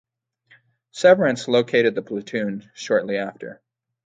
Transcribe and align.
Severance 0.89 1.47
located 1.47 1.93
the 1.93 2.01
platoon 2.01 2.71
shortly 2.73 3.17
after. 3.17 3.61